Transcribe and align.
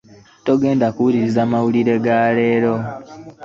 Togenda 0.45 0.87
kuwuliriza 0.95 1.41
mawulire 1.51 1.95
ga 2.05 2.17
leero? 2.35 2.73